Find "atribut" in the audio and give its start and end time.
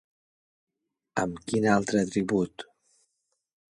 2.07-2.67